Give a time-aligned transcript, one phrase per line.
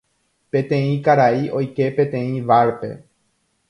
[0.55, 2.95] Peteĩ karai oike peteĩ bar-pe.